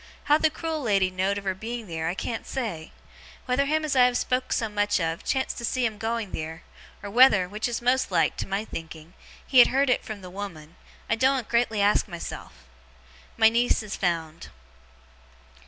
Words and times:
How 0.23 0.39
the 0.39 0.49
cruel 0.49 0.81
lady 0.81 1.11
know'd 1.11 1.37
of 1.37 1.43
her 1.43 1.53
being 1.53 1.85
theer, 1.85 2.07
I 2.07 2.15
can't 2.15 2.47
say. 2.47 2.91
Whether 3.45 3.65
him 3.65 3.85
as 3.85 3.95
I 3.95 4.05
have 4.05 4.17
spoke 4.17 4.51
so 4.51 4.67
much 4.67 4.99
of, 4.99 5.23
chanced 5.23 5.59
to 5.59 5.63
see 5.63 5.85
'em 5.85 5.99
going 5.99 6.31
theer, 6.31 6.63
or 7.03 7.11
whether 7.11 7.47
(which 7.47 7.67
is 7.67 7.83
most 7.83 8.09
like, 8.09 8.35
to 8.37 8.47
my 8.47 8.65
thinking) 8.65 9.13
he 9.45 9.59
had 9.59 9.67
heerd 9.67 9.91
it 9.91 10.03
from 10.03 10.21
the 10.21 10.31
woman, 10.31 10.75
I 11.07 11.13
doen't 11.13 11.47
greatly 11.49 11.81
ask 11.83 12.07
myself. 12.07 12.65
My 13.37 13.49
niece 13.49 13.83
is 13.83 13.95
found. 13.95 14.49